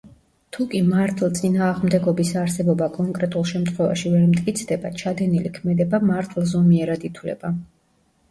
თუკი 0.55 0.79
მართლწინააღმდეგობის 0.85 2.31
არსებობა 2.43 2.87
კონკრეტულ 2.95 3.45
შემთხვევაში 3.51 4.13
ვერ 4.13 4.25
მტკიცდება, 4.31 4.93
ჩადენილი 5.03 5.51
ქმედება 5.59 5.99
მართლზომიერად 6.07 7.05
ითვლება. 7.11 7.53